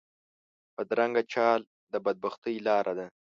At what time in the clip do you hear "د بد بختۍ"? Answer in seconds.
1.91-2.55